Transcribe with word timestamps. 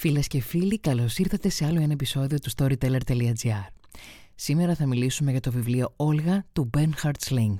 Φίλες 0.00 0.26
και 0.26 0.40
φίλοι, 0.40 0.78
καλώς 0.78 1.18
ήρθατε 1.18 1.48
σε 1.48 1.66
άλλο 1.66 1.80
ένα 1.80 1.92
επεισόδιο 1.92 2.38
του 2.38 2.50
Storyteller.gr. 2.56 3.66
Σήμερα 4.34 4.74
θα 4.74 4.86
μιλήσουμε 4.86 5.30
για 5.30 5.40
το 5.40 5.50
βιβλίο 5.50 5.92
Όλγα 5.96 6.46
του 6.52 6.70
Bernhard 6.76 7.28
Sling. 7.28 7.56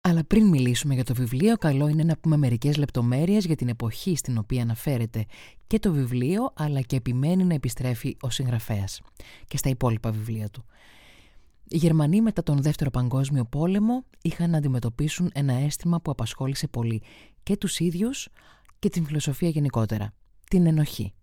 Αλλά 0.00 0.24
πριν 0.24 0.46
μιλήσουμε 0.46 0.94
για 0.94 1.04
το 1.04 1.14
βιβλίο, 1.14 1.56
καλό 1.56 1.88
είναι 1.88 2.02
να 2.02 2.16
πούμε 2.16 2.36
μερικές 2.36 2.76
λεπτομέρειες 2.76 3.44
για 3.44 3.56
την 3.56 3.68
εποχή 3.68 4.16
στην 4.16 4.38
οποία 4.38 4.62
αναφέρεται 4.62 5.24
και 5.66 5.78
το 5.78 5.92
βιβλίο, 5.92 6.52
αλλά 6.54 6.80
και 6.80 6.96
επιμένει 6.96 7.44
να 7.44 7.54
επιστρέφει 7.54 8.16
ο 8.20 8.30
συγγραφέας 8.30 9.00
και 9.46 9.56
στα 9.56 9.68
υπόλοιπα 9.68 10.10
βιβλία 10.10 10.48
του. 10.48 10.64
Οι 11.68 11.76
Γερμανοί 11.76 12.20
μετά 12.20 12.42
τον 12.42 12.62
Δεύτερο 12.62 12.90
Παγκόσμιο 12.90 13.44
Πόλεμο 13.44 14.04
είχαν 14.22 14.50
να 14.50 14.56
αντιμετωπίσουν 14.56 15.30
ένα 15.34 15.52
αίσθημα 15.52 16.00
που 16.00 16.10
απασχόλησε 16.10 16.66
πολύ 16.66 17.02
και 17.42 17.56
τους 17.56 17.78
ίδιους 17.78 18.28
και 18.78 18.88
την 18.88 19.04
φιλοσοφία 19.04 19.48
γενικότερα, 19.48 20.14
την 20.48 20.66
ενοχή. 20.66 21.14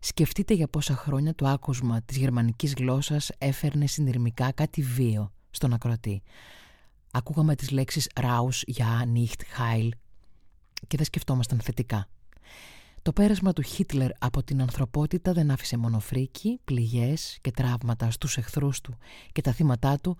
Σκεφτείτε 0.00 0.54
για 0.54 0.68
πόσα 0.68 0.94
χρόνια 0.94 1.34
το 1.34 1.46
άκουσμα 1.46 2.02
της 2.02 2.16
γερμανικής 2.16 2.74
γλώσσας 2.74 3.30
έφερνε 3.38 3.86
συνειρμικά 3.86 4.52
κάτι 4.52 4.82
βίο 4.82 5.32
στον 5.50 5.72
ακροατή. 5.72 6.22
Ακούγαμε 7.10 7.54
τις 7.54 7.70
λέξεις 7.70 8.10
«raus», 8.14 8.76
«ja», 8.76 9.02
«nicht», 9.14 9.40
«heil» 9.58 9.88
και 10.86 10.96
δεν 10.96 11.06
σκεφτόμασταν 11.06 11.60
θετικά. 11.60 12.08
Το 13.02 13.12
πέρασμα 13.12 13.52
του 13.52 13.62
Χίτλερ 13.62 14.10
από 14.18 14.42
την 14.42 14.60
ανθρωπότητα 14.60 15.32
δεν 15.32 15.50
άφησε 15.50 15.76
μόνο 15.76 16.00
φρίκη, 16.00 16.60
πληγές 16.64 17.38
και 17.40 17.50
τραύματα 17.50 18.10
στους 18.10 18.36
εχθρούς 18.36 18.80
του 18.80 18.96
και 19.32 19.40
τα 19.40 19.52
θύματά 19.52 19.98
του, 19.98 20.16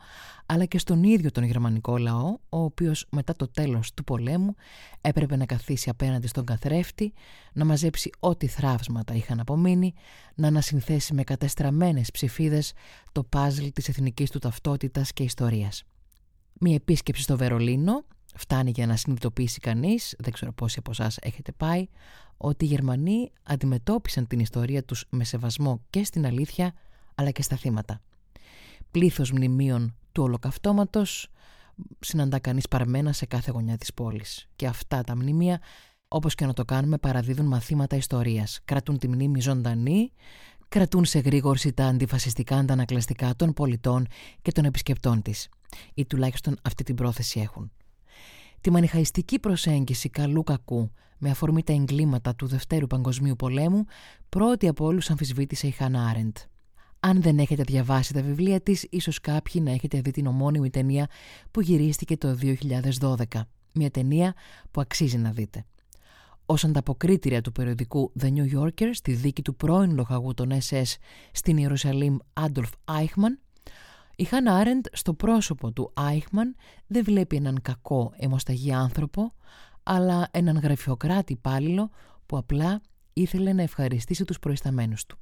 αλλά 0.46 0.64
και 0.64 0.78
στον 0.78 1.02
ίδιο 1.02 1.30
τον 1.30 1.44
γερμανικό 1.44 1.96
λαό, 1.96 2.38
ο 2.48 2.58
οποίος 2.58 3.06
μετά 3.10 3.36
το 3.36 3.48
τέλος 3.48 3.94
του 3.94 4.04
πολέμου 4.04 4.54
έπρεπε 5.00 5.36
να 5.36 5.46
καθίσει 5.46 5.90
απέναντι 5.90 6.26
στον 6.26 6.44
καθρέφτη, 6.44 7.12
να 7.52 7.64
μαζέψει 7.64 8.10
ό,τι 8.18 8.46
θράψματα 8.46 9.14
είχαν 9.14 9.40
απομείνει, 9.40 9.94
να 10.34 10.46
ανασυνθέσει 10.46 11.14
με 11.14 11.24
κατεστραμμένες 11.24 12.10
ψηφίδες 12.10 12.72
το 13.12 13.24
πάζλ 13.24 13.66
της 13.72 13.88
εθνικής 13.88 14.30
του 14.30 14.38
ταυτότητας 14.38 15.12
και 15.12 15.22
ιστορίας. 15.22 15.84
Μια 16.60 16.74
επίσκεψη 16.74 17.22
στο 17.22 17.36
Βερολίνο 17.36 18.04
φτάνει 18.34 18.70
για 18.70 18.86
να 18.86 18.96
συνειδητοποιήσει 18.96 19.60
κανείς, 19.60 20.14
δεν 20.18 20.32
ξέρω 20.32 20.52
πόσοι 20.52 20.78
από 20.78 20.90
εσάς 20.90 21.18
έχετε 21.20 21.52
πάει, 21.52 21.88
ότι 22.36 22.64
οι 22.64 22.68
Γερμανοί 22.68 23.32
αντιμετώπισαν 23.42 24.26
την 24.26 24.38
ιστορία 24.38 24.84
τους 24.84 25.06
με 25.10 25.24
σεβασμό 25.24 25.82
και 25.90 26.04
στην 26.04 26.26
αλήθεια 26.26 26.74
αλλά 27.14 27.30
και 27.30 27.42
στα 27.42 27.56
θύματα. 27.56 28.00
Πλήθος 28.90 29.30
μνημείων 29.30 29.96
του 30.12 30.22
ολοκαυτώματος 30.22 31.28
συναντά 32.00 32.38
κανείς 32.38 32.68
παρμένα 32.68 33.12
σε 33.12 33.26
κάθε 33.26 33.50
γωνιά 33.50 33.76
της 33.76 33.94
πόλης. 33.94 34.48
Και 34.56 34.66
αυτά 34.66 35.02
τα 35.02 35.16
μνημεία, 35.16 35.60
όπως 36.08 36.34
και 36.34 36.46
να 36.46 36.52
το 36.52 36.64
κάνουμε, 36.64 36.98
παραδίδουν 36.98 37.46
μαθήματα 37.46 37.96
ιστορίας. 37.96 38.60
Κρατούν 38.64 38.98
τη 38.98 39.08
μνήμη 39.08 39.40
ζωντανή, 39.40 40.12
κρατούν 40.68 41.04
σε 41.04 41.18
γρήγορση 41.18 41.72
τα 41.72 41.86
αντιφασιστικά 41.86 42.56
αντανακλαστικά 42.56 43.36
των 43.36 43.52
πολιτών 43.52 44.06
και 44.42 44.52
των 44.52 44.64
επισκεπτών 44.64 45.22
της. 45.22 45.48
Ή 45.94 46.06
τουλάχιστον 46.06 46.56
αυτή 46.62 46.82
την 46.82 46.94
πρόθεση 46.94 47.40
έχουν. 47.40 47.72
Τη 48.62 48.70
μανιχαϊστική 48.70 49.38
προσέγγιση 49.38 50.08
καλού 50.08 50.42
κακού 50.42 50.90
με 51.18 51.30
αφορμή 51.30 51.62
τα 51.62 51.72
εγκλήματα 51.72 52.34
του 52.34 52.46
Δευτέρου 52.46 52.86
Παγκοσμίου 52.86 53.36
Πολέμου, 53.36 53.84
πρώτη 54.28 54.68
από 54.68 54.84
όλους 54.84 55.10
αμφισβήτησε 55.10 55.66
η 55.66 55.70
Χάνα 55.70 56.06
Άρεντ. 56.06 56.36
Αν 57.00 57.22
δεν 57.22 57.38
έχετε 57.38 57.62
διαβάσει 57.62 58.12
τα 58.12 58.22
βιβλία 58.22 58.60
της, 58.60 58.86
ίσως 58.90 59.20
κάποιοι 59.20 59.62
να 59.64 59.70
έχετε 59.70 60.00
δει 60.00 60.10
την 60.10 60.26
ομώνυμη 60.26 60.70
ταινία 60.70 61.08
που 61.50 61.60
γυρίστηκε 61.60 62.16
το 62.16 62.38
2012. 63.00 63.24
Μια 63.72 63.90
ταινία 63.90 64.34
που 64.70 64.80
αξίζει 64.80 65.18
να 65.18 65.30
δείτε. 65.30 65.64
Ω 66.46 66.54
ανταποκρίτρια 66.54 67.40
του 67.40 67.52
περιοδικού 67.52 68.12
The 68.20 68.26
New 68.26 68.58
Yorker 68.58 68.90
στη 68.92 69.12
δίκη 69.12 69.42
του 69.42 69.56
πρώην 69.56 69.94
λοχαγού 69.94 70.34
των 70.34 70.52
SS 70.68 70.94
στην 71.32 71.56
Ιερουσαλήμ 71.56 72.16
Άντολφ 72.32 72.70
Άιχμαν, 72.84 73.40
η 74.22 74.24
Χάνα 74.24 74.54
Άρεντ 74.54 74.86
στο 74.92 75.14
πρόσωπο 75.14 75.72
του 75.72 75.90
Άιχμαν 75.94 76.56
δεν 76.86 77.04
βλέπει 77.04 77.36
έναν 77.36 77.58
κακό 77.62 78.12
αιμοσταγή 78.16 78.72
άνθρωπο, 78.72 79.34
αλλά 79.82 80.28
έναν 80.30 80.58
γραφειοκράτη 80.58 81.32
υπάλληλο 81.32 81.90
που 82.26 82.36
απλά 82.36 82.80
ήθελε 83.12 83.52
να 83.52 83.62
ευχαριστήσει 83.62 84.24
τους 84.24 84.38
προϊσταμένους 84.38 85.06
του. 85.06 85.18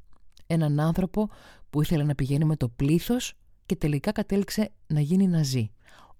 Έναν 0.46 0.80
άνθρωπο 0.80 1.28
που 1.70 1.82
ήθελε 1.82 2.04
να 2.04 2.14
πηγαίνει 2.14 2.44
με 2.44 2.56
το 2.56 2.68
πλήθος 2.68 3.34
και 3.66 3.76
τελικά 3.76 4.12
κατέληξε 4.12 4.72
να 4.86 5.00
γίνει 5.00 5.26
ναζί, 5.26 5.70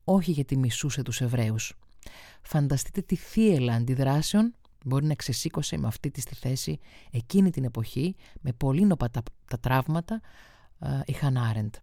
όχι 0.04 0.30
γιατί 0.30 0.56
μισούσε 0.56 1.02
τους 1.02 1.20
Εβραίους. 1.20 1.74
Φανταστείτε 2.42 3.00
τη 3.00 3.16
θύελα 3.16 3.74
αντιδράσεων 3.74 4.54
μπορεί 4.84 5.06
να 5.06 5.14
ξεσήκωσε 5.14 5.78
με 5.78 5.86
αυτή 5.86 6.10
τη 6.10 6.20
στη 6.20 6.34
θέση 6.34 6.78
εκείνη 7.10 7.50
την 7.50 7.64
εποχή 7.64 8.16
με 8.40 8.52
πολύ 8.52 8.84
νοπα 8.84 9.10
τα, 9.10 9.22
τα 9.46 9.58
τραύματα 9.58 10.20
η 11.04 11.12
Χανάρεντ. 11.12 11.74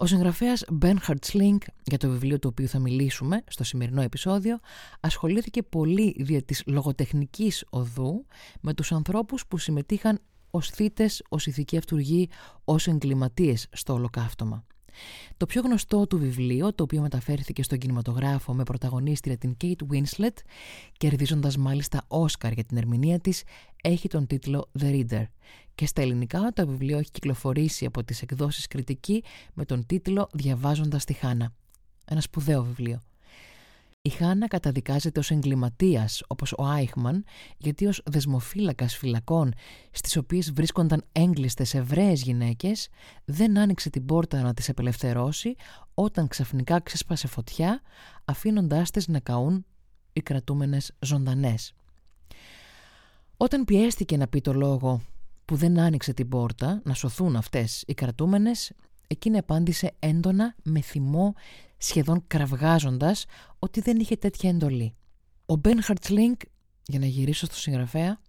Ο 0.00 0.06
συγγραφέας 0.06 0.64
Bernhard 0.82 1.18
Sling, 1.32 1.58
για 1.84 1.98
το 1.98 2.08
βιβλίο 2.08 2.38
του 2.38 2.48
οποίου 2.52 2.68
θα 2.68 2.78
μιλήσουμε 2.78 3.42
στο 3.48 3.64
σημερινό 3.64 4.02
επεισόδιο, 4.02 4.58
ασχολήθηκε 5.00 5.62
πολύ 5.62 6.16
δια 6.18 6.42
της 6.42 6.62
λογοτεχνικής 6.66 7.64
οδού 7.70 8.26
με 8.60 8.74
τους 8.74 8.92
ανθρώπους 8.92 9.46
που 9.46 9.58
συμμετείχαν 9.58 10.20
ως 10.50 10.70
θύτες, 10.70 11.22
ως 11.28 11.46
ηθικοί 11.46 11.76
αυτούργοι, 11.76 12.28
ως 12.64 12.86
εγκληματίες 12.86 13.68
στο 13.72 13.92
ολοκαύτωμα. 13.92 14.64
Το 15.36 15.46
πιο 15.46 15.62
γνωστό 15.62 16.06
του 16.06 16.18
βιβλίο, 16.18 16.74
το 16.74 16.82
οποίο 16.82 17.00
μεταφέρθηκε 17.00 17.62
στον 17.62 17.78
κινηματογράφο 17.78 18.54
με 18.54 18.62
πρωταγωνίστρια 18.62 19.36
την 19.36 19.56
Kate 19.64 19.82
Winslet, 19.92 20.36
κερδίζοντας 20.96 21.56
μάλιστα 21.56 22.04
Όσκαρ 22.08 22.52
για 22.52 22.64
την 22.64 22.76
ερμηνεία 22.76 23.18
της, 23.18 23.42
έχει 23.82 24.08
τον 24.08 24.26
τίτλο 24.26 24.70
The 24.80 24.84
Reader. 24.84 25.24
Και 25.78 25.86
στα 25.86 26.02
ελληνικά 26.02 26.52
το 26.54 26.66
βιβλίο 26.66 26.98
έχει 26.98 27.10
κυκλοφορήσει 27.10 27.84
από 27.84 28.04
τις 28.04 28.22
εκδόσεις 28.22 28.66
κριτική 28.66 29.24
με 29.54 29.64
τον 29.64 29.86
τίτλο 29.86 30.28
«Διαβάζοντας 30.32 31.04
τη 31.04 31.12
Χάνα». 31.12 31.52
Ένα 32.04 32.20
σπουδαίο 32.20 32.62
βιβλίο. 32.64 33.02
Η 34.02 34.08
Χάνα 34.08 34.48
καταδικάζεται 34.48 35.18
ως 35.18 35.30
εγκληματίας, 35.30 36.22
όπως 36.26 36.52
ο 36.52 36.64
Άιχμαν, 36.64 37.24
γιατί 37.58 37.86
ως 37.86 38.02
δεσμοφύλακας 38.04 38.96
φυλακών, 38.96 39.52
στις 39.90 40.16
οποίες 40.16 40.52
βρίσκονταν 40.52 41.04
έγκλειστες 41.12 41.74
Εβραίες 41.74 42.22
γυναίκες, 42.22 42.88
δεν 43.24 43.58
άνοιξε 43.58 43.90
την 43.90 44.06
πόρτα 44.06 44.42
να 44.42 44.54
τις 44.54 44.68
απελευθερώσει 44.68 45.54
όταν 45.94 46.28
ξαφνικά 46.28 46.80
ξέσπασε 46.80 47.26
φωτιά, 47.26 47.82
αφήνοντάς 48.24 48.90
τις 48.90 49.08
να 49.08 49.20
καούν 49.20 49.64
οι 50.12 50.20
κρατούμενες 50.20 50.92
ζωντανές. 50.98 51.74
Όταν 53.36 53.64
πιέστηκε 53.64 54.16
να 54.16 54.28
πει 54.28 54.40
το 54.40 54.52
λόγο 54.52 55.02
που 55.48 55.56
δεν 55.56 55.78
άνοιξε 55.78 56.12
την 56.12 56.28
πόρτα 56.28 56.80
να 56.84 56.94
σωθούν 56.94 57.36
αυτές 57.36 57.84
οι 57.86 57.94
κρατούμενες, 57.94 58.72
εκείνη 59.06 59.38
απάντησε 59.38 59.94
έντονα 59.98 60.54
με 60.62 60.80
θυμό 60.80 61.34
σχεδόν 61.76 62.24
κραυγάζοντας 62.26 63.24
ότι 63.58 63.80
δεν 63.80 63.98
είχε 63.98 64.16
τέτοια 64.16 64.50
εντολή. 64.50 64.94
Ο 65.46 65.56
Μπεν 65.56 65.82
Χαρτσλίνγκ, 65.82 66.34
για 66.86 66.98
να 66.98 67.06
γυρίσω 67.06 67.46
στο 67.46 67.54
συγγραφέα, 67.54 68.20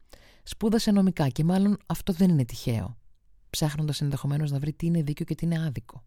σπούδασε 0.43 0.91
νομικά 0.91 1.27
και 1.27 1.43
μάλλον 1.43 1.77
αυτό 1.85 2.13
δεν 2.13 2.29
είναι 2.29 2.45
τυχαίο, 2.45 2.97
ψάχνοντας 3.49 4.01
ενδεχομένως 4.01 4.51
να 4.51 4.59
βρει 4.59 4.73
τι 4.73 4.85
είναι 4.85 5.01
δίκαιο 5.01 5.25
και 5.25 5.35
τι 5.35 5.45
είναι 5.45 5.65
άδικο. 5.65 6.03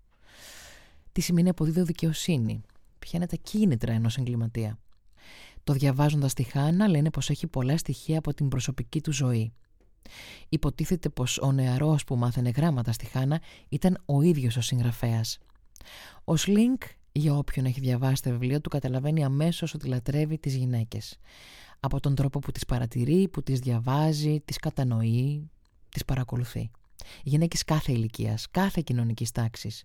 Τι 1.12 1.20
σημαίνει 1.20 1.48
αποδίδω 1.48 1.84
δικαιοσύνη, 1.84 2.60
ποια 2.98 3.12
είναι 3.14 3.26
τα 3.26 3.36
κίνητρα 3.36 3.92
ενός 3.92 4.16
εγκληματία. 4.16 4.78
Το 5.64 5.72
διαβάζοντας 5.72 6.34
τη 6.34 6.42
Χάνα 6.42 6.88
λένε 6.88 7.10
πως 7.10 7.30
έχει 7.30 7.46
πολλά 7.46 7.76
στοιχεία 7.76 8.18
από 8.18 8.34
την 8.34 8.48
προσωπική 8.48 9.00
του 9.00 9.12
ζωή. 9.12 9.52
Υποτίθεται 10.48 11.08
πως 11.08 11.38
ο 11.38 11.52
νεαρός 11.52 12.04
που 12.04 12.16
μάθαινε 12.16 12.50
γράμματα 12.56 12.92
στη 12.92 13.06
Χάνα 13.06 13.40
ήταν 13.68 14.02
ο 14.04 14.22
ίδιος 14.22 14.56
ο 14.56 14.60
συγγραφέας. 14.60 15.38
Ο 16.24 16.36
Σλίνκ 16.36 16.82
για 17.12 17.34
όποιον 17.34 17.66
έχει 17.66 17.80
διαβάσει 17.80 18.22
τα 18.22 18.30
βιβλία 18.30 18.60
του 18.60 18.68
καταλαβαίνει 18.68 19.24
αμέσως 19.24 19.74
ότι 19.74 19.88
λατρεύει 19.88 20.38
τις 20.38 20.54
γυναίκες. 20.54 21.18
Από 21.80 22.00
τον 22.00 22.14
τρόπο 22.14 22.38
που 22.38 22.52
τις 22.52 22.64
παρατηρεί, 22.64 23.28
που 23.28 23.42
τις 23.42 23.58
διαβάζει, 23.58 24.40
τις 24.44 24.56
κατανοεί, 24.56 25.50
τις 25.88 26.04
παρακολουθεί. 26.04 26.70
Οι 27.22 27.28
γυναίκες 27.28 27.64
κάθε 27.64 27.92
ηλικίας, 27.92 28.46
κάθε 28.50 28.80
κοινωνικής 28.84 29.30
τάξης. 29.30 29.84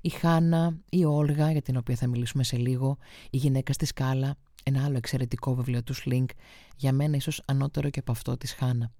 Η 0.00 0.08
Χάνα, 0.08 0.78
η 0.90 1.04
Όλγα, 1.04 1.50
για 1.50 1.62
την 1.62 1.76
οποία 1.76 1.96
θα 1.96 2.06
μιλήσουμε 2.06 2.44
σε 2.44 2.56
λίγο, 2.56 2.98
η 3.30 3.36
γυναίκα 3.36 3.72
στη 3.72 3.86
σκάλα, 3.86 4.36
ένα 4.62 4.84
άλλο 4.84 4.96
εξαιρετικό 4.96 5.54
βιβλίο 5.54 5.82
του 5.82 5.94
Σλίνκ, 5.94 6.30
για 6.76 6.92
μένα 6.92 7.16
ίσως 7.16 7.42
ανώτερο 7.44 7.90
και 7.90 7.98
από 7.98 8.12
αυτό 8.12 8.36
της 8.36 8.52
Χάνα. 8.52 8.90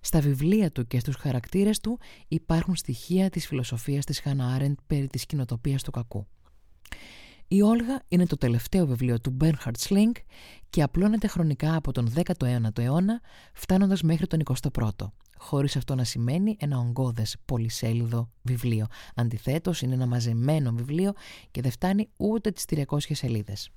Στα 0.00 0.20
βιβλία 0.20 0.70
του 0.70 0.86
και 0.86 0.98
στους 0.98 1.16
χαρακτήρες 1.16 1.78
του 1.78 1.98
υπάρχουν 2.28 2.76
στοιχεία 2.76 3.30
της 3.30 3.46
φιλοσοφίας 3.46 4.04
της 4.04 4.20
Χάνα 4.20 4.54
Άρεντ 4.54 4.76
περί 4.86 5.06
της 5.06 5.26
κοινοτοπίας 5.26 5.82
του 5.82 5.90
κακού. 5.90 6.26
Η 7.48 7.62
Όλγα 7.62 8.02
είναι 8.08 8.26
το 8.26 8.36
τελευταίο 8.36 8.86
βιβλίο 8.86 9.20
του 9.20 9.36
Bernhard 9.40 9.88
Sling 9.88 10.12
και 10.70 10.82
απλώνεται 10.82 11.26
χρονικά 11.26 11.74
από 11.74 11.92
τον 11.92 12.12
19ο 12.14 12.78
αιώνα 12.78 13.20
φτάνοντας 13.52 14.02
μέχρι 14.02 14.26
τον 14.26 14.42
21ο, 14.72 15.10
χωρίς 15.36 15.76
αυτό 15.76 15.94
να 15.94 16.04
σημαίνει 16.04 16.56
ένα 16.60 16.78
ογκώδες 16.78 17.36
πολυσέλιδο 17.44 18.30
βιβλίο. 18.42 18.86
Αντιθέτως 19.14 19.82
είναι 19.82 19.94
ένα 19.94 20.06
μαζεμένο 20.06 20.72
βιβλίο 20.72 21.12
και 21.50 21.60
δεν 21.60 21.70
φτάνει 21.70 22.08
ούτε 22.16 22.50
τις 22.50 22.64
300 22.64 23.14
σελίδες. 23.14 23.70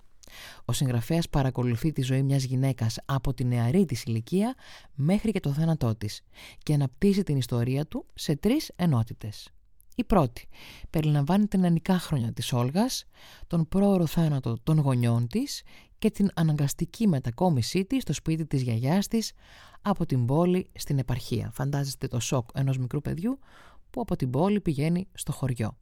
Ο 0.65 0.73
συγγραφέας 0.73 1.29
παρακολουθεί 1.29 1.91
τη 1.91 2.01
ζωή 2.01 2.23
μιας 2.23 2.43
γυναίκας 2.43 2.97
από 3.05 3.33
τη 3.33 3.43
νεαρή 3.43 3.85
της 3.85 4.03
ηλικία 4.03 4.55
μέχρι 4.95 5.31
και 5.31 5.39
το 5.39 5.53
θάνατό 5.53 5.95
της 5.95 6.21
και 6.63 6.73
αναπτύσσει 6.73 7.23
την 7.23 7.37
ιστορία 7.37 7.85
του 7.85 8.05
σε 8.13 8.35
τρεις 8.35 8.71
ενότητες. 8.75 9.51
Η 9.95 10.03
πρώτη 10.03 10.47
περιλαμβάνει 10.89 11.47
τα 11.47 11.57
νεανικά 11.57 11.99
χρόνια 11.99 12.33
της 12.33 12.53
Όλγας, 12.53 13.05
τον 13.47 13.67
πρόωρο 13.67 14.05
θάνατο 14.05 14.57
των 14.63 14.79
γονιών 14.79 15.27
της 15.27 15.63
και 15.97 16.11
την 16.11 16.29
αναγκαστική 16.35 17.07
μετακόμισή 17.07 17.85
της 17.85 18.01
στο 18.01 18.13
σπίτι 18.13 18.45
της 18.45 18.61
γιαγιάς 18.61 19.07
της 19.07 19.31
από 19.81 20.05
την 20.05 20.25
πόλη 20.25 20.69
στην 20.75 20.97
επαρχία. 20.99 21.51
Φαντάζεστε 21.53 22.07
το 22.07 22.19
σοκ 22.19 22.49
ενός 22.53 22.77
μικρού 22.77 23.01
παιδιού 23.01 23.39
που 23.89 24.01
από 24.01 24.15
την 24.15 24.29
πόλη 24.29 24.61
πηγαίνει 24.61 25.07
στο 25.13 25.31
χωριό. 25.31 25.77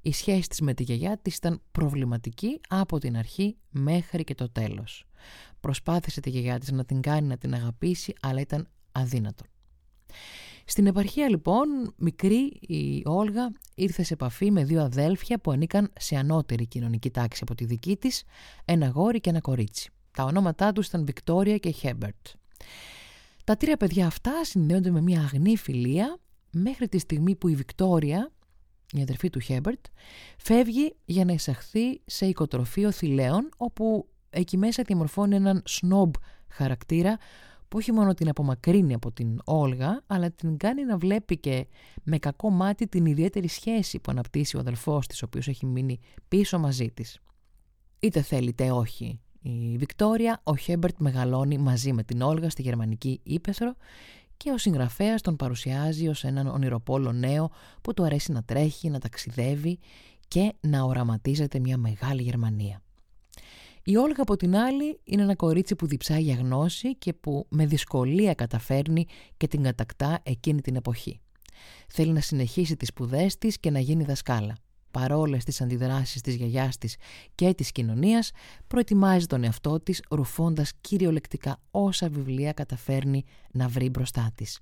Η 0.00 0.12
σχέση 0.12 0.48
της 0.48 0.60
με 0.60 0.74
τη 0.74 0.82
γιαγιά 0.82 1.18
της 1.18 1.36
ήταν 1.36 1.62
προβληματική 1.72 2.60
από 2.68 2.98
την 2.98 3.16
αρχή 3.16 3.56
μέχρι 3.70 4.24
και 4.24 4.34
το 4.34 4.50
τέλος. 4.50 5.04
Προσπάθησε 5.60 6.20
τη 6.20 6.30
γιαγιά 6.30 6.58
της 6.58 6.70
να 6.70 6.84
την 6.84 7.00
κάνει 7.00 7.26
να 7.26 7.36
την 7.36 7.54
αγαπήσει 7.54 8.14
αλλά 8.20 8.40
ήταν 8.40 8.68
αδύνατο. 8.92 9.44
Στην 10.68 10.86
επαρχία 10.86 11.28
λοιπόν, 11.28 11.94
μικρή 11.96 12.58
η 12.60 13.02
Όλγα 13.04 13.52
ήρθε 13.74 14.02
σε 14.02 14.14
επαφή 14.14 14.50
με 14.50 14.64
δύο 14.64 14.82
αδέλφια 14.82 15.38
που 15.38 15.50
ανήκαν 15.50 15.92
σε 15.98 16.16
ανώτερη 16.16 16.66
κοινωνική 16.66 17.10
τάξη 17.10 17.40
από 17.42 17.54
τη 17.54 17.64
δική 17.64 17.96
της, 17.96 18.22
ένα 18.64 18.88
γόρι 18.88 19.20
και 19.20 19.30
ένα 19.30 19.40
κορίτσι. 19.40 19.90
Τα 20.10 20.24
ονόματά 20.24 20.72
τους 20.72 20.86
ήταν 20.86 21.04
Βικτόρια 21.04 21.56
και 21.58 21.70
Χέμπερτ. 21.70 22.26
Τα 23.44 23.56
τρία 23.56 23.76
παιδιά 23.76 24.06
αυτά 24.06 24.44
συνδέονται 24.44 24.90
με 24.90 25.00
μια 25.00 25.20
αγνή 25.20 25.56
φιλία 25.56 26.18
μέχρι 26.50 26.88
τη 26.88 26.98
στιγμή 26.98 27.36
που 27.36 27.48
η 27.48 27.54
Βικτόρια, 27.54 28.32
η 28.92 29.00
αδερφή 29.02 29.30
του 29.30 29.40
Χέμπερτ, 29.40 29.84
φεύγει 30.38 30.96
για 31.04 31.24
να 31.24 31.32
εισαχθεί 31.32 32.00
σε 32.06 32.26
οικοτροφείο 32.26 32.90
θηλαίων 32.90 33.48
όπου 33.56 34.08
εκεί 34.30 34.56
μέσα 34.56 34.82
διαμορφώνει 34.82 35.34
έναν 35.34 35.62
σνόμπ 35.66 36.14
χαρακτήρα 36.48 37.16
που 37.68 37.78
όχι 37.78 37.92
μόνο 37.92 38.14
την 38.14 38.28
απομακρύνει 38.28 38.94
από 38.94 39.12
την 39.12 39.40
Όλγα, 39.44 40.02
αλλά 40.06 40.30
την 40.30 40.56
κάνει 40.56 40.84
να 40.84 40.96
βλέπει 40.96 41.38
και 41.38 41.66
με 42.02 42.18
κακό 42.18 42.50
μάτι 42.50 42.86
την 42.88 43.06
ιδιαίτερη 43.06 43.48
σχέση 43.48 43.98
που 43.98 44.10
αναπτύσσει 44.10 44.56
ο 44.56 44.60
αδελφός 44.60 45.06
της, 45.06 45.22
ο 45.22 45.24
οποίος 45.26 45.48
έχει 45.48 45.66
μείνει 45.66 45.98
πίσω 46.28 46.58
μαζί 46.58 46.90
της. 46.90 47.20
Είτε 47.98 48.22
θέλει 48.22 48.48
είτε 48.48 48.70
όχι 48.70 49.20
η 49.42 49.76
Βικτόρια, 49.76 50.40
ο 50.42 50.56
Χέμπερτ 50.56 50.96
μεγαλώνει 50.98 51.58
μαζί 51.58 51.92
με 51.92 52.02
την 52.02 52.22
Όλγα 52.22 52.50
στη 52.50 52.62
γερμανική 52.62 53.20
Ήπεθρο 53.22 53.74
και 54.36 54.50
ο 54.50 54.58
συγγραφέας 54.58 55.22
τον 55.22 55.36
παρουσιάζει 55.36 56.08
ως 56.08 56.24
έναν 56.24 56.46
ονειροπόλο 56.46 57.12
νέο 57.12 57.50
που 57.80 57.94
του 57.94 58.04
αρέσει 58.04 58.32
να 58.32 58.42
τρέχει, 58.42 58.90
να 58.90 58.98
ταξιδεύει 58.98 59.78
και 60.28 60.52
να 60.60 60.82
οραματίζεται 60.82 61.58
μια 61.58 61.76
μεγάλη 61.76 62.22
Γερμανία. 62.22 62.82
Η 63.82 63.96
Όλγα 63.96 64.22
από 64.22 64.36
την 64.36 64.56
άλλη 64.56 65.00
είναι 65.04 65.22
ένα 65.22 65.34
κορίτσι 65.34 65.76
που 65.76 65.86
διψάει 65.86 66.22
για 66.22 66.34
γνώση 66.34 66.96
και 66.96 67.12
που 67.12 67.46
με 67.48 67.66
δυσκολία 67.66 68.34
καταφέρνει 68.34 69.06
και 69.36 69.48
την 69.48 69.62
κατακτά 69.62 70.20
εκείνη 70.22 70.60
την 70.60 70.76
εποχή. 70.76 71.20
Θέλει 71.88 72.12
να 72.12 72.20
συνεχίσει 72.20 72.76
τις 72.76 72.88
σπουδές 72.88 73.38
της 73.38 73.58
και 73.60 73.70
να 73.70 73.78
γίνει 73.78 74.04
δασκάλα. 74.04 74.56
Παρόλες 74.96 75.44
τις 75.44 75.60
αντιδράσεις 75.60 76.20
της 76.20 76.34
γιαγιάς 76.34 76.78
της 76.78 76.96
και 77.34 77.54
της 77.54 77.72
κοινωνίας, 77.72 78.30
προετοιμάζει 78.66 79.26
τον 79.26 79.44
εαυτό 79.44 79.80
της 79.80 80.02
ρουφώντας 80.10 80.72
κυριολεκτικά 80.80 81.60
όσα 81.70 82.08
βιβλία 82.08 82.52
καταφέρνει 82.52 83.24
να 83.52 83.68
βρει 83.68 83.88
μπροστά 83.88 84.30
της. 84.34 84.60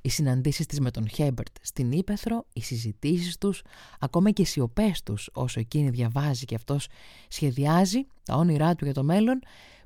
Οι 0.00 0.08
συναντήσεις 0.08 0.66
της 0.66 0.80
με 0.80 0.90
τον 0.90 1.08
Χέμπερτ 1.08 1.56
στην 1.60 1.92
Ήπεθρο, 1.92 2.46
οι 2.52 2.60
συζητήσεις 2.60 3.38
τους, 3.38 3.62
ακόμα 3.98 4.30
και 4.30 4.42
οι 4.42 4.44
σιωπές 4.44 5.02
τους 5.02 5.30
όσο 5.32 5.60
εκείνη 5.60 5.90
διαβάζει 5.90 6.44
και 6.44 6.54
αυτός 6.54 6.88
σχεδιάζει 7.28 8.06
τα 8.22 8.34
όνειρά 8.34 8.74
του 8.74 8.84
για 8.84 8.94
το 8.94 9.02
μέλλον, 9.02 9.40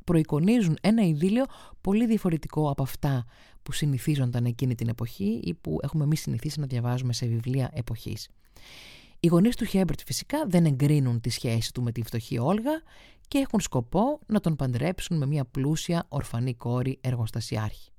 προεικονίζουν 0.05 0.79
ένα 0.81 1.03
ειδήλιο 1.03 1.45
πολύ 1.81 2.07
διαφορετικό 2.07 2.71
από 2.71 2.83
αυτά 2.83 3.25
που 3.63 3.73
συνηθίζονταν 3.73 4.45
εκείνη 4.45 4.75
την 4.75 4.89
εποχή 4.89 5.41
ή 5.45 5.55
που 5.55 5.79
έχουμε 5.83 6.05
εμείς 6.05 6.21
συνηθίσει 6.21 6.61
να 6.61 6.67
διαβάζουμε 6.67 7.13
σε 7.13 7.27
βιβλία 7.27 7.71
εποχής. 7.73 8.29
Οι 9.25 9.27
γονείς 9.27 9.57
του 9.57 9.65
Χέμπερτ 9.65 10.01
φυσικά 10.07 10.47
δεν 10.47 10.65
εγκρίνουν 10.65 11.21
τη 11.21 11.31
σχέση 11.31 11.73
του 11.73 11.83
με 11.83 11.93
τη 11.93 12.03
φτωχή 12.03 12.39
Όλγα 12.39 12.83
και 13.29 13.39
έχουν 13.39 13.61
σκοπό 13.61 14.19
να 14.27 14.41
τον 14.41 14.57
παντρέψουν 14.57 15.17
με 15.17 15.27
μια 15.27 15.45
πλούσια 15.45 16.07
ορφανή 16.09 16.55
κόρη 16.55 16.99
εργοστασιάρχη. 17.01 17.91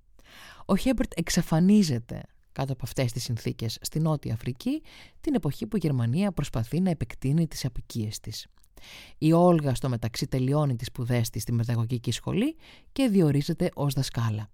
Ο 0.66 0.76
Χέμπερτ 0.76 1.12
εξαφανίζεται 1.16 2.22
κάτω 2.52 2.74
από 2.74 2.82
αυτές 2.84 3.12
τις 3.12 3.24
συνθήκες 3.24 3.78
στη 3.82 4.00
Νότια 4.00 4.34
Αφρική 4.34 4.82
την 5.22 5.34
εποχή 5.36 5.68
που 5.68 5.76
η 5.76 5.80
Γερμανία 5.84 6.32
προσπαθεί 6.32 6.80
να 6.80 6.90
επεκτείνει 6.90 7.48
τις 7.48 7.66
απικίες 7.66 8.20
της. 8.20 8.48
Η 9.18 9.34
Όλγα 9.34 9.76
στο 9.76 9.90
μεταξύ 9.90 10.28
τελειώνει 10.28 10.76
τις 10.76 10.88
σπουδές 10.88 11.30
της 11.30 11.42
στη 11.42 11.52
μεταγωγική 11.52 12.12
σχολή 12.12 12.56
και 12.92 13.08
διορίζεται 13.08 13.70
ως 13.74 13.94
δασκάλα. 13.94 14.50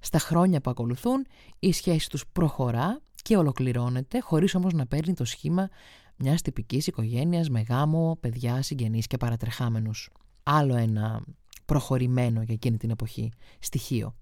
Στα 0.00 0.18
χρόνια 0.18 0.60
που 0.60 0.70
ακολουθούν 0.70 1.26
η 1.58 1.72
σχέση 1.72 2.08
τους 2.08 2.24
προχωρά 2.32 3.02
και 3.28 3.36
ολοκληρώνεται 3.36 4.20
χωρίς 4.20 4.54
όμως 4.54 4.72
να 4.72 4.86
παίρνει 4.86 5.14
το 5.14 5.24
σχήμα 5.24 5.68
μιας 6.16 6.42
τυπικής 6.42 6.86
οικογένειας 6.86 7.48
με 7.48 7.60
γάμο, 7.60 8.16
παιδιά, 8.20 8.62
συγγενείς 8.62 9.06
και 9.06 9.16
παρατρεχάμενους. 9.16 10.10
Άλλο 10.42 10.76
ένα 10.76 11.24
προχωρημένο 11.64 12.42
για 12.42 12.54
εκείνη 12.54 12.76
την 12.76 12.90
εποχή 12.90 13.32
στοιχείο. 13.58 14.14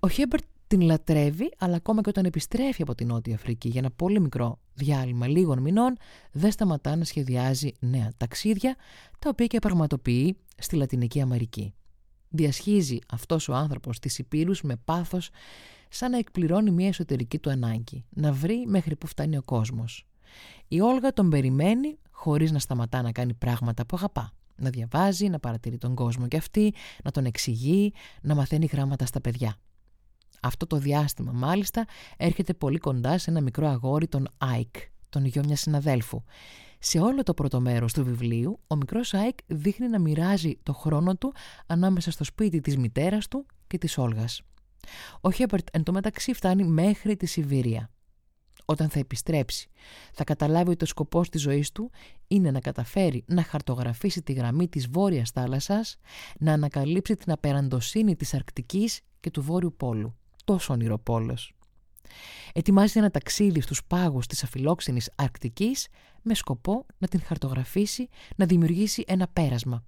Ο 0.00 0.08
Χέμπερτ 0.08 0.44
την 0.66 0.80
λατρεύει, 0.80 1.52
αλλά 1.58 1.76
ακόμα 1.76 2.00
και 2.00 2.08
όταν 2.08 2.24
επιστρέφει 2.24 2.82
από 2.82 2.94
την 2.94 3.06
Νότια 3.06 3.34
Αφρική 3.34 3.68
για 3.68 3.80
ένα 3.80 3.90
πολύ 3.90 4.20
μικρό 4.20 4.58
διάλειμμα 4.74 5.26
λίγων 5.26 5.58
μηνών, 5.58 5.96
δεν 6.32 6.50
σταματά 6.50 6.96
να 6.96 7.04
σχεδιάζει 7.04 7.72
νέα 7.78 8.12
ταξίδια, 8.16 8.76
τα 9.18 9.28
οποία 9.28 9.46
και 9.46 9.58
πραγματοποιεί 9.58 10.36
στη 10.56 10.76
Λατινική 10.76 11.20
Αμερική. 11.20 11.74
Διασχίζει 12.36 12.98
αυτός 13.12 13.48
ο 13.48 13.54
άνθρωπος 13.54 13.98
τις 13.98 14.18
υπήρους 14.18 14.62
με 14.62 14.76
πάθος, 14.84 15.30
σαν 15.88 16.10
να 16.10 16.18
εκπληρώνει 16.18 16.70
μια 16.70 16.88
εσωτερική 16.88 17.38
του 17.38 17.50
ανάγκη, 17.50 18.04
να 18.10 18.32
βρει 18.32 18.64
μέχρι 18.66 18.96
που 18.96 19.06
φτάνει 19.06 19.36
ο 19.36 19.42
κόσμος. 19.44 20.06
Η 20.68 20.80
Όλγα 20.80 21.12
τον 21.12 21.30
περιμένει 21.30 21.98
χωρίς 22.10 22.52
να 22.52 22.58
σταματά 22.58 23.02
να 23.02 23.12
κάνει 23.12 23.34
πράγματα 23.34 23.86
που 23.86 23.96
αγαπά. 23.96 24.32
Να 24.56 24.70
διαβάζει, 24.70 25.28
να 25.28 25.38
παρατηρεί 25.38 25.78
τον 25.78 25.94
κόσμο 25.94 26.28
και 26.28 26.36
αυτή, 26.36 26.74
να 27.04 27.10
τον 27.10 27.24
εξηγεί, 27.24 27.92
να 28.22 28.34
μαθαίνει 28.34 28.66
γράμματα 28.72 29.06
στα 29.06 29.20
παιδιά. 29.20 29.56
Αυτό 30.42 30.66
το 30.66 30.76
διάστημα 30.76 31.32
μάλιστα 31.32 31.84
έρχεται 32.16 32.54
πολύ 32.54 32.78
κοντά 32.78 33.18
σε 33.18 33.30
ένα 33.30 33.40
μικρό 33.40 33.68
αγόρι 33.68 34.08
τον 34.08 34.28
Άικ, 34.38 34.74
τον 35.08 35.24
γιο 35.24 35.42
μιας 35.46 35.60
συναδέλφου. 35.60 36.22
Σε 36.86 36.98
όλο 36.98 37.22
το 37.22 37.34
πρώτο 37.34 37.60
μέρος 37.60 37.92
του 37.92 38.04
βιβλίου, 38.04 38.60
ο 38.66 38.76
μικρός 38.76 39.14
Άικ 39.14 39.38
δείχνει 39.46 39.88
να 39.88 39.98
μοιράζει 39.98 40.58
το 40.62 40.72
χρόνο 40.72 41.16
του 41.16 41.34
ανάμεσα 41.66 42.10
στο 42.10 42.24
σπίτι 42.24 42.60
της 42.60 42.76
μητέρας 42.76 43.28
του 43.28 43.46
και 43.66 43.78
της 43.78 43.98
Όλγας. 43.98 44.42
Ο 45.20 45.30
Χέρμπερτ 45.30 45.68
εν 45.72 45.82
τω 45.82 45.92
μεταξύ 45.92 46.32
φτάνει 46.32 46.64
μέχρι 46.64 47.16
τη 47.16 47.26
Σιβήρια. 47.26 47.90
Όταν 48.64 48.88
θα 48.88 48.98
επιστρέψει, 48.98 49.68
θα 50.12 50.24
καταλάβει 50.24 50.70
ότι 50.70 50.84
ο 50.84 50.86
σκοπός 50.86 51.28
της 51.28 51.40
ζωής 51.40 51.72
του 51.72 51.90
είναι 52.26 52.50
να 52.50 52.60
καταφέρει 52.60 53.24
να 53.26 53.42
χαρτογραφήσει 53.42 54.22
τη 54.22 54.32
γραμμή 54.32 54.68
της 54.68 54.88
Βόρειας 54.88 55.30
θάλασσας, 55.30 55.96
να 56.38 56.52
ανακαλύψει 56.52 57.16
την 57.16 57.32
απεραντοσύνη 57.32 58.16
της 58.16 58.34
Αρκτικής 58.34 59.00
και 59.20 59.30
του 59.30 59.42
Βόρειου 59.42 59.74
Πόλου 59.76 60.16
τόσο 60.44 60.72
ονειροπόλος. 60.72 61.54
Ετοιμάζει 62.52 62.98
ένα 62.98 63.10
ταξίδι 63.10 63.60
στους 63.60 63.84
πάγους 63.84 64.26
της 64.26 64.42
αφιλόξενης 64.44 65.10
Αρκτικής 65.14 65.88
με 66.24 66.34
σκοπό 66.34 66.86
να 66.98 67.08
την 67.08 67.20
χαρτογραφήσει, 67.20 68.08
να 68.36 68.46
δημιουργήσει 68.46 69.04
ένα 69.06 69.28
πέρασμα. 69.28 69.84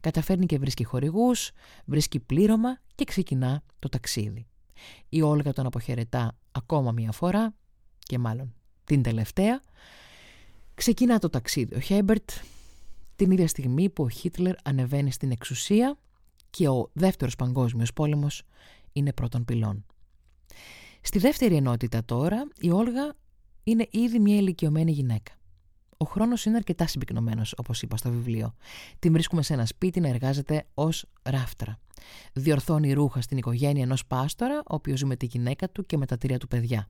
Καταφέρνει 0.00 0.46
και 0.46 0.58
βρίσκει 0.58 0.84
χορηγούς, 0.84 1.50
βρίσκει 1.84 2.20
πλήρωμα 2.20 2.78
και 2.94 3.04
ξεκινά 3.04 3.62
το 3.78 3.88
ταξίδι. 3.88 4.46
Η 5.08 5.22
Όλγα 5.22 5.52
τον 5.52 5.66
αποχαιρετά 5.66 6.38
ακόμα 6.52 6.92
μία 6.92 7.12
φορά 7.12 7.54
και 7.98 8.18
μάλλον 8.18 8.54
την 8.84 9.02
τελευταία. 9.02 9.60
Ξεκινά 10.74 11.18
το 11.18 11.30
ταξίδι 11.30 11.74
ο 11.74 11.80
Χέμπερτ 11.80 12.30
την 13.16 13.30
ίδια 13.30 13.48
στιγμή 13.48 13.90
που 13.90 14.02
ο 14.04 14.08
Χίτλερ 14.08 14.54
ανεβαίνει 14.64 15.12
στην 15.12 15.30
εξουσία 15.30 15.98
και 16.50 16.68
ο 16.68 16.90
δεύτερος 16.92 17.36
παγκόσμιος 17.36 17.92
πόλεμος 17.92 18.42
είναι 18.92 19.12
πρώτον 19.12 19.44
πυλών. 19.44 19.84
Στη 21.00 21.18
δεύτερη 21.18 21.56
ενότητα 21.56 22.04
τώρα, 22.04 22.48
η 22.58 22.70
Όλγα 22.70 23.14
είναι 23.64 23.86
ήδη 23.90 24.18
μια 24.18 24.36
ηλικιωμένη 24.36 24.92
γυναίκα. 24.92 25.32
Ο 25.96 26.04
χρόνος 26.04 26.44
είναι 26.44 26.56
αρκετά 26.56 26.86
συμπυκνωμένος, 26.86 27.54
όπως 27.56 27.82
είπα 27.82 27.96
στο 27.96 28.10
βιβλίο. 28.10 28.54
Την 28.98 29.12
βρίσκουμε 29.12 29.42
σε 29.42 29.52
ένα 29.52 29.66
σπίτι 29.66 30.00
να 30.00 30.08
εργάζεται 30.08 30.66
ως 30.74 31.04
ράφτρα. 31.22 31.78
Διορθώνει 32.32 32.92
ρούχα 32.92 33.20
στην 33.20 33.36
οικογένεια 33.36 33.82
ενός 33.82 34.06
πάστορα, 34.06 34.58
ο 34.58 34.74
οποίος 34.74 34.98
ζει 34.98 35.04
με 35.04 35.16
τη 35.16 35.26
γυναίκα 35.26 35.68
του 35.68 35.86
και 35.86 35.96
με 35.96 36.06
τα 36.06 36.18
τρία 36.18 36.38
του 36.38 36.48
παιδιά. 36.48 36.88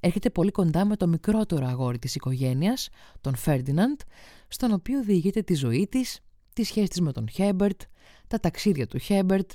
Έρχεται 0.00 0.30
πολύ 0.30 0.50
κοντά 0.50 0.84
με 0.84 0.96
το 0.96 1.06
μικρότερο 1.06 1.66
αγόρι 1.66 1.98
της 1.98 2.14
οικογένειας, 2.14 2.88
τον 3.20 3.34
Φέρντιναντ, 3.34 4.00
στον 4.48 4.72
οποίο 4.72 5.02
διηγείται 5.02 5.42
τη 5.42 5.54
ζωή 5.54 5.86
της, 5.90 6.20
τη 6.52 6.64
σχέση 6.64 6.88
της 6.88 7.00
με 7.00 7.12
τον 7.12 7.28
Χέμπερτ, 7.28 7.80
τα 8.26 8.40
ταξίδια 8.40 8.86
του 8.86 8.98
Χέμπερτ, 8.98 9.50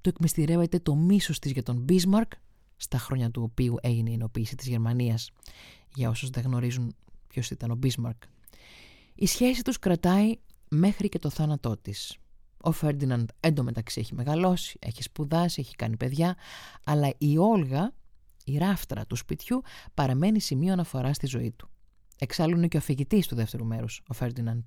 του 0.00 0.08
εκμυστηρεύεται 0.08 0.78
το 0.78 0.94
μίσος 0.94 1.38
της 1.38 1.52
για 1.52 1.62
τον 1.62 1.76
Μπίσμαρκ, 1.76 2.32
στα 2.76 2.98
χρόνια 2.98 3.30
του 3.30 3.42
οποίου 3.42 3.76
έγινε 3.80 4.10
η 4.10 4.12
ενοποίηση 4.12 4.56
της 4.56 4.66
Γερμανίας, 4.66 5.30
για 5.94 6.08
όσους 6.08 6.30
δεν 6.30 6.44
γνωρίζουν 6.44 6.94
ποιος 7.28 7.50
ήταν 7.50 7.70
ο 7.70 7.74
Μπίσμαρκ. 7.74 8.22
Η 9.14 9.26
σχέση 9.26 9.62
τους 9.62 9.78
κρατάει 9.78 10.38
μέχρι 10.68 11.08
και 11.08 11.18
το 11.18 11.30
θάνατό 11.30 11.76
της. 11.76 12.16
Ο 12.62 12.72
Φέρντιναντ 12.72 13.28
εντωμεταξύ 13.40 14.00
έχει 14.00 14.14
μεγαλώσει, 14.14 14.78
έχει 14.80 15.02
σπουδάσει, 15.02 15.60
έχει 15.60 15.74
κάνει 15.74 15.96
παιδιά, 15.96 16.36
αλλά 16.84 17.10
η 17.18 17.38
Όλγα, 17.38 17.94
η 18.44 18.58
ράφτρα 18.58 19.06
του 19.06 19.16
σπιτιού, 19.16 19.62
παραμένει 19.94 20.40
σημείο 20.40 20.72
αναφοράς 20.72 21.16
στη 21.16 21.26
ζωή 21.26 21.50
του. 21.50 21.68
Εξάλλου 22.18 22.56
είναι 22.56 22.68
και 22.68 22.76
ο 22.76 22.80
αφηγητής 22.80 23.26
του 23.26 23.34
δεύτερου 23.34 23.64
μέρους, 23.64 24.02
ο 24.08 24.14
Φέρντιναντ. 24.14 24.62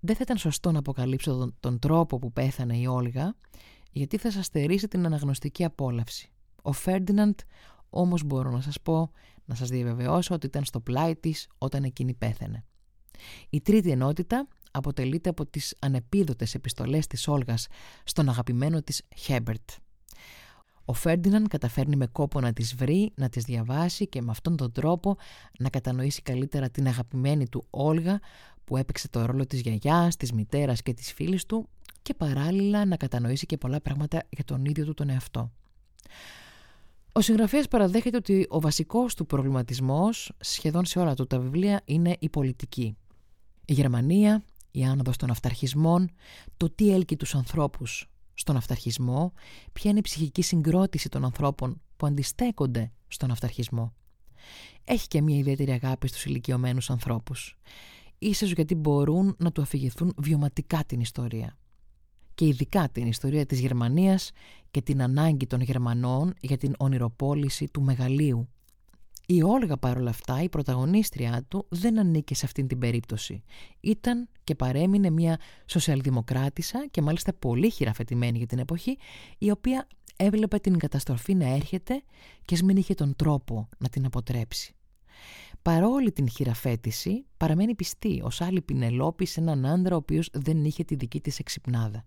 Δεν 0.00 0.14
θα 0.16 0.20
ήταν 0.22 0.36
σωστό 0.36 0.72
να 0.72 0.78
αποκαλύψω 0.78 1.36
τον, 1.36 1.54
τον 1.60 1.78
τρόπο 1.78 2.18
που 2.18 2.32
πέθανε 2.32 2.76
η 2.76 2.86
Όλγα, 2.86 3.34
γιατί 3.92 4.16
θα 4.16 4.30
σας 4.30 4.46
στερήσει 4.46 4.88
την 4.88 5.06
αναγνωστική 5.06 5.64
απόλαυση. 5.64 6.30
Ο 6.62 6.72
Φέρντιναντ 6.72 7.38
όμως 7.90 8.22
μπορώ 8.24 8.50
να 8.50 8.60
σας 8.60 8.80
πω, 8.80 9.10
να 9.50 9.56
σας 9.56 9.68
διαβεβαιώσω 9.68 10.34
ότι 10.34 10.46
ήταν 10.46 10.64
στο 10.64 10.80
πλάι 10.80 11.16
της 11.16 11.48
όταν 11.58 11.84
εκείνη 11.84 12.14
πέθανε. 12.14 12.64
Η 13.50 13.60
τρίτη 13.60 13.90
ενότητα 13.90 14.48
αποτελείται 14.70 15.28
από 15.28 15.46
τις 15.46 15.76
ανεπίδοτες 15.78 16.54
επιστολές 16.54 17.06
της 17.06 17.28
Όλγας 17.28 17.66
στον 18.04 18.28
αγαπημένο 18.28 18.82
της 18.82 19.02
Χέμπερτ. 19.16 19.70
Ο 20.84 20.92
Φέρντιναν 20.92 21.48
καταφέρνει 21.48 21.96
με 21.96 22.06
κόπο 22.06 22.40
να 22.40 22.52
τις 22.52 22.74
βρει, 22.74 23.12
να 23.14 23.28
τις 23.28 23.44
διαβάσει 23.44 24.08
και 24.08 24.22
με 24.22 24.30
αυτόν 24.30 24.56
τον 24.56 24.72
τρόπο 24.72 25.16
να 25.58 25.68
κατανοήσει 25.68 26.22
καλύτερα 26.22 26.70
την 26.70 26.86
αγαπημένη 26.86 27.48
του 27.48 27.66
Όλγα 27.70 28.20
που 28.64 28.76
έπαιξε 28.76 29.08
το 29.08 29.26
ρόλο 29.26 29.46
της 29.46 29.60
γιαγιάς, 29.60 30.16
της 30.16 30.32
μητέρας 30.32 30.82
και 30.82 30.94
της 30.94 31.12
φίλης 31.12 31.46
του 31.46 31.68
και 32.02 32.14
παράλληλα 32.14 32.84
να 32.84 32.96
κατανοήσει 32.96 33.46
και 33.46 33.56
πολλά 33.56 33.80
πράγματα 33.80 34.22
για 34.28 34.44
τον 34.44 34.64
ίδιο 34.64 34.84
του 34.84 34.94
τον 34.94 35.08
εαυτό. 35.08 35.52
Ο 37.20 37.22
συγγραφέας 37.22 37.68
παραδέχεται 37.68 38.16
ότι 38.16 38.46
ο 38.48 38.60
βασικός 38.60 39.14
του 39.14 39.26
προβληματισμός 39.26 40.32
σχεδόν 40.40 40.84
σε 40.84 40.98
όλα 40.98 41.14
του 41.14 41.26
τα 41.26 41.38
βιβλία 41.38 41.80
είναι 41.84 42.16
η 42.18 42.28
πολιτική. 42.28 42.96
Η 43.64 43.72
Γερμανία, 43.72 44.44
η 44.70 44.84
άνοδος 44.84 45.16
των 45.16 45.30
αυταρχισμών, 45.30 46.10
το 46.56 46.70
τι 46.70 46.92
έλκει 46.92 47.16
τους 47.16 47.34
ανθρώπους 47.34 48.10
στον 48.34 48.56
αυταρχισμό, 48.56 49.32
ποια 49.72 49.90
είναι 49.90 49.98
η 49.98 50.02
ψυχική 50.02 50.42
συγκρότηση 50.42 51.08
των 51.08 51.24
ανθρώπων 51.24 51.80
που 51.96 52.06
αντιστέκονται 52.06 52.92
στον 53.08 53.30
αυταρχισμό. 53.30 53.92
Έχει 54.84 55.06
και 55.06 55.22
μια 55.22 55.36
ιδιαίτερη 55.36 55.70
αγάπη 55.70 56.08
στους 56.08 56.24
ηλικιωμένους 56.24 56.90
ανθρώπους. 56.90 57.58
Ίσως 58.18 58.52
γιατί 58.52 58.74
μπορούν 58.74 59.34
να 59.38 59.52
του 59.52 59.62
αφηγηθούν 59.62 60.14
βιωματικά 60.16 60.84
την 60.86 61.00
ιστορία. 61.00 61.56
Και 62.40 62.46
ειδικά 62.46 62.88
την 62.88 63.06
ιστορία 63.06 63.46
της 63.46 63.60
Γερμανίας 63.60 64.30
και 64.70 64.82
την 64.82 65.02
ανάγκη 65.02 65.46
των 65.46 65.60
Γερμανών 65.60 66.34
για 66.40 66.56
την 66.56 66.74
ονειροπόληση 66.78 67.68
του 67.72 67.82
μεγαλείου 67.82 68.48
η 69.26 69.42
Όλγα 69.42 69.76
παρόλα 69.76 70.10
αυτά, 70.10 70.42
η 70.42 70.48
πρωταγωνίστρια 70.48 71.44
του, 71.48 71.66
δεν 71.68 71.98
ανήκε 71.98 72.34
σε 72.34 72.46
αυτήν 72.46 72.66
την 72.66 72.78
περίπτωση. 72.78 73.42
Ήταν 73.80 74.28
και 74.44 74.54
παρέμεινε 74.54 75.10
μια 75.10 75.38
σοσιαλδημοκράτησα 75.66 76.86
και 76.90 77.02
μάλιστα 77.02 77.32
πολύ 77.32 77.70
χειραφετημένη 77.70 78.38
για 78.38 78.46
την 78.46 78.58
εποχή, 78.58 78.98
η 79.38 79.50
οποία 79.50 79.86
έβλεπε 80.16 80.58
την 80.58 80.78
καταστροφή 80.78 81.34
να 81.34 81.46
έρχεται 81.54 82.02
και 82.44 82.58
μην 82.64 82.76
είχε 82.76 82.94
τον 82.94 83.16
τρόπο 83.16 83.68
να 83.78 83.88
την 83.88 84.04
αποτρέψει. 84.04 84.74
Παρόλη 85.62 86.12
την 86.12 86.28
χειραφέτηση, 86.28 87.24
παραμένει 87.36 87.74
πιστή 87.74 88.20
ως 88.24 88.40
άλλη 88.40 88.60
Πινελόπη 88.62 89.26
σε 89.26 89.40
έναν 89.40 89.66
άντρα 89.66 89.94
ο 89.94 89.98
οποίος 89.98 90.28
δεν 90.32 90.64
είχε 90.64 90.84
τη 90.84 90.94
δική 90.94 91.20
της 91.20 91.38
εξυπνάδα. 91.38 92.04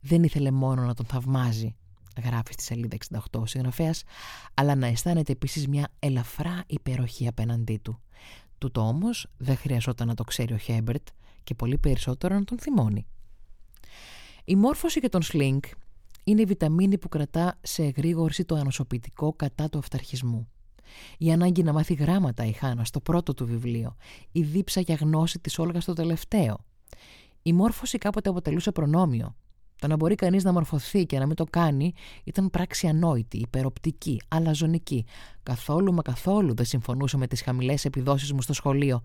Δεν 0.00 0.22
ήθελε 0.22 0.50
μόνο 0.50 0.82
να 0.82 0.94
τον 0.94 1.06
θαυμάζει, 1.06 1.74
γράφει 2.22 2.52
στη 2.52 2.62
σελίδα 2.62 2.96
68 3.32 3.40
ο 3.40 3.46
συγγραφέας, 3.46 4.02
αλλά 4.54 4.74
να 4.74 4.86
αισθάνεται 4.86 5.32
επίσης 5.32 5.68
μια 5.68 5.88
ελαφρά 5.98 6.64
υπεροχή 6.66 7.28
απέναντί 7.28 7.76
του. 7.82 8.00
Τούτο 8.58 8.80
όμως 8.80 9.26
δεν 9.36 9.56
χρειαζόταν 9.56 10.06
να 10.06 10.14
το 10.14 10.24
ξέρει 10.24 10.54
ο 10.54 10.56
Χέμπερτ 10.56 11.08
και 11.44 11.54
πολύ 11.54 11.78
περισσότερο 11.78 12.34
να 12.34 12.44
τον 12.44 12.58
θυμώνει. 12.58 13.06
Η 14.44 14.56
μόρφωση 14.56 15.00
και 15.00 15.08
τον 15.08 15.22
σλίνγκ 15.22 15.62
είναι 16.24 16.40
η 16.40 16.44
βιταμίνη 16.44 16.98
που 16.98 17.08
κρατά 17.08 17.58
σε 17.62 17.82
εγρήγορση 17.82 18.44
το 18.44 18.54
ανοσοποιητικό 18.54 19.32
κατά 19.32 19.68
του 19.68 19.78
αυταρχισμού. 19.78 20.48
Η 21.18 21.32
ανάγκη 21.32 21.62
να 21.62 21.72
μάθει 21.72 21.94
γράμματα 21.94 22.44
η 22.44 22.52
Χάνα 22.52 22.84
στο 22.84 23.00
πρώτο 23.00 23.34
του 23.34 23.46
βιβλίο, 23.46 23.96
η 24.32 24.42
δίψα 24.42 24.80
για 24.80 24.94
γνώση 24.94 25.38
της 25.38 25.58
Όλγας 25.58 25.82
στο 25.82 25.92
τελευταίο. 25.92 26.64
Η 27.46 27.52
μόρφωση 27.52 27.98
κάποτε 27.98 28.28
αποτελούσε 28.28 28.72
προνόμιο, 28.72 29.36
το 29.78 29.86
να 29.86 29.96
μπορεί 29.96 30.14
κανείς 30.14 30.44
να 30.44 30.52
μορφωθεί 30.52 31.06
και 31.06 31.18
να 31.18 31.26
μην 31.26 31.36
το 31.36 31.44
κάνει 31.44 31.92
ήταν 32.24 32.50
πράξη 32.50 32.86
ανόητη, 32.86 33.38
υπεροπτική, 33.38 34.20
αλαζονική. 34.28 35.04
Καθόλου 35.42 35.92
μα 35.92 36.02
καθόλου 36.02 36.54
δεν 36.54 36.64
συμφωνούσα 36.64 37.18
με 37.18 37.26
τις 37.26 37.42
χαμηλές 37.42 37.84
επιδόσεις 37.84 38.32
μου 38.32 38.42
στο 38.42 38.52
σχολείο, 38.52 39.02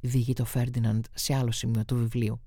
διηγεί 0.00 0.32
το 0.32 0.44
Φέρντιναντ 0.44 1.04
σε 1.14 1.34
άλλο 1.34 1.50
σημείο 1.50 1.84
του 1.84 1.96
βιβλίου. 1.96 2.40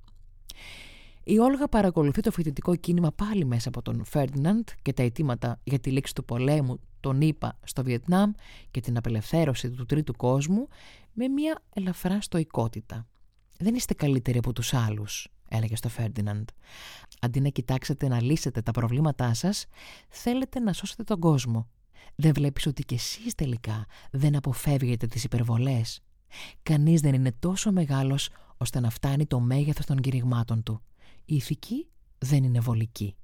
Η 1.23 1.39
Όλγα 1.39 1.67
παρακολουθεί 1.67 2.21
το 2.21 2.31
φοιτητικό 2.31 2.75
κίνημα 2.75 3.11
πάλι 3.11 3.45
μέσα 3.45 3.69
από 3.69 3.81
τον 3.81 4.05
Φέρντιναντ 4.05 4.67
και 4.81 4.93
τα 4.93 5.03
αιτήματα 5.03 5.59
για 5.63 5.79
τη 5.79 5.91
λήξη 5.91 6.13
του 6.15 6.25
πολέμου, 6.25 6.79
τον 6.99 7.21
ΗΠΑ 7.21 7.59
στο 7.63 7.83
Βιετνάμ 7.83 8.31
και 8.71 8.79
την 8.79 8.97
απελευθέρωση 8.97 9.69
του 9.69 9.85
τρίτου 9.85 10.13
κόσμου 10.15 10.67
με 11.13 11.27
μια 11.27 11.61
ελαφρά 11.73 12.21
στοικότητα. 12.21 13.07
Δεν 13.59 13.75
είστε 13.75 13.93
καλύτεροι 13.93 14.37
από 14.37 14.53
τους 14.53 14.73
άλλους, 14.73 15.27
έλεγε 15.49 15.75
στο 15.75 15.89
Φέρντιναντ. 15.89 16.47
Αντί 17.21 17.39
να 17.39 17.49
κοιτάξετε 17.49 18.07
να 18.07 18.21
λύσετε 18.21 18.61
τα 18.61 18.71
προβλήματά 18.71 19.33
σας, 19.33 19.65
θέλετε 20.09 20.59
να 20.59 20.73
σώσετε 20.73 21.03
τον 21.03 21.19
κόσμο. 21.19 21.67
Δεν 22.15 22.33
βλέπεις 22.33 22.65
ότι 22.65 22.83
κι 22.83 22.93
εσείς 22.93 23.35
τελικά 23.35 23.85
δεν 24.11 24.35
αποφεύγετε 24.35 25.07
τις 25.07 25.23
υπερβολές. 25.23 26.01
Κανείς 26.63 27.01
δεν 27.01 27.13
είναι 27.13 27.31
τόσο 27.39 27.71
μεγάλος 27.71 28.29
ώστε 28.57 28.79
να 28.79 28.89
φτάνει 28.89 29.25
το 29.25 29.39
μέγεθος 29.39 29.85
των 29.85 29.97
κηρυγμάτων 29.97 30.63
του. 30.63 30.81
Η 31.25 31.35
ηθική 31.35 31.87
δεν 32.17 32.43
είναι 32.43 32.59
βολική. 32.59 33.15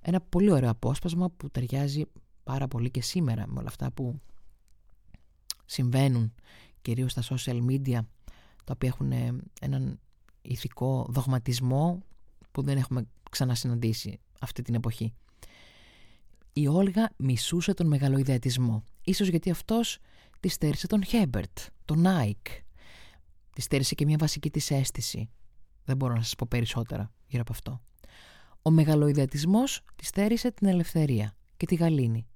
Ένα 0.00 0.20
πολύ 0.20 0.50
ωραίο 0.50 0.70
απόσπασμα 0.70 1.30
που 1.30 1.50
ταιριάζει 1.50 2.04
πάρα 2.44 2.68
πολύ 2.68 2.90
και 2.90 3.02
σήμερα 3.02 3.46
με 3.46 3.58
όλα 3.58 3.68
αυτά 3.68 3.90
που 3.90 4.20
συμβαίνουν 5.64 6.34
κυρίως 6.82 7.12
στα 7.12 7.22
social 7.30 7.66
media 7.66 8.00
τα 8.64 8.72
οποία 8.72 8.88
έχουν 8.88 9.12
έναν 9.60 10.00
ηθικό 10.48 11.06
δογματισμό 11.08 12.02
που 12.52 12.62
δεν 12.62 12.76
έχουμε 12.76 13.06
ξανασυναντήσει 13.30 14.20
αυτή 14.40 14.62
την 14.62 14.74
εποχή. 14.74 15.12
Η 16.52 16.68
Όλγα 16.68 17.10
μισούσε 17.16 17.74
τον 17.74 17.86
μεγαλοϊδεατισμό, 17.86 18.84
ίσως 19.04 19.28
γιατί 19.28 19.50
αυτός 19.50 19.98
της 20.40 20.48
στέρησε 20.48 20.86
τον 20.86 21.04
Χέρμπερτ, 21.04 21.58
τον 21.84 22.00
Άικ. 22.00 22.46
Της 23.52 23.60
στέρησε 23.60 23.94
και 23.94 24.04
μια 24.04 24.16
βασική 24.18 24.50
της 24.50 24.70
αίσθηση. 24.70 25.30
Δεν 25.84 25.96
μπορώ 25.96 26.14
να 26.14 26.22
σας 26.22 26.34
πω 26.34 26.46
περισσότερα 26.50 27.10
γύρω 27.26 27.42
από 27.42 27.52
αυτό. 27.52 27.80
Ο 28.62 28.70
μεγαλοειδεατισμός 28.70 29.80
τη 29.96 30.04
στέρισε 30.04 30.50
την 30.50 30.68
ελευθερία 30.68 31.36
και 31.56 31.66
τη 31.66 31.74
γαλήνη. 31.74 32.26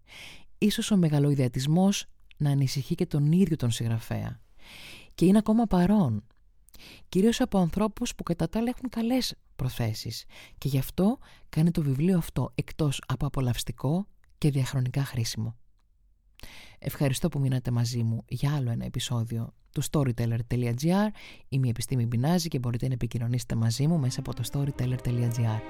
Ίσως 0.59 0.91
ο 0.91 0.97
μεγαλοειδεατισμός 0.97 2.07
να 2.37 2.51
ανησυχεί 2.51 2.95
και 2.95 3.07
τον 3.07 3.33
ίδιο 3.33 3.57
τον 3.57 3.71
συγγραφέα. 3.71 4.41
Και 5.15 5.25
είναι 5.25 5.39
ακόμα 5.39 5.65
παρόν 5.65 6.25
κυρίως 7.09 7.41
από 7.41 7.59
ανθρώπους 7.59 8.15
που 8.15 8.23
κατά 8.23 8.49
τα 8.49 8.59
άλλα 8.59 8.69
έχουν 8.69 8.89
καλές 8.89 9.35
προθέσεις. 9.57 10.25
Και 10.59 10.69
γι' 10.69 10.79
αυτό 10.79 11.19
κάνει 11.49 11.71
το 11.71 11.83
βιβλίο 11.83 12.19
αυτό 12.19 12.53
εκτός 12.55 13.03
από 13.07 13.27
απολαυστικό 13.27 14.07
και 14.39 14.51
διαχρονικά 14.51 15.05
χρήσιμο. 15.05 15.57
Ευχαριστώ 16.79 17.29
που 17.29 17.39
μείνατε 17.39 17.71
μαζί 17.71 18.03
μου 18.03 18.25
για 18.29 18.55
άλλο 18.55 18.71
ένα 18.71 18.85
επεισόδιο 18.85 19.55
του 19.73 19.83
storyteller.gr 19.91 21.09
Είμαι 21.49 21.67
η 21.67 21.71
Επιστήμη 21.71 22.07
Μπινάζη 22.07 22.49
και 22.49 22.59
μπορείτε 22.59 22.87
να 22.87 22.93
επικοινωνήσετε 22.93 23.55
μαζί 23.55 23.87
μου 23.87 23.99
μέσα 23.99 24.21
από 24.21 24.35
το 24.35 24.43
storyteller.gr 24.53 25.61